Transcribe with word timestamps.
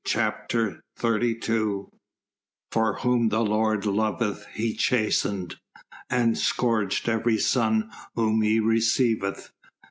CHAPTER 0.03 0.83
XXXII 0.99 1.83
"For 2.71 2.95
whom 3.01 3.29
the 3.29 3.41
Lord 3.45 3.85
loveth 3.85 4.47
He 4.51 4.73
chasteneth, 4.73 5.59
and 6.09 6.35
scourgeth 6.39 7.07
every 7.07 7.37
son 7.37 7.91
whom 8.15 8.41
He 8.41 8.59
receiveth." 8.59 9.51